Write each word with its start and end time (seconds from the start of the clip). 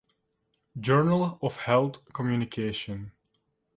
Journal 0.79 1.37
of 1.43 1.57
Health 1.57 2.11
Communication. 2.11 3.11